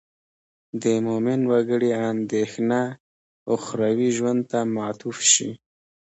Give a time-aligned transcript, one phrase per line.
[0.83, 2.81] د مومن وګړي اندېښنه
[3.55, 5.49] اخروي ژوند ته معطوف شي.